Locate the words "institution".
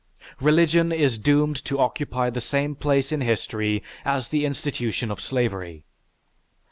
4.47-5.11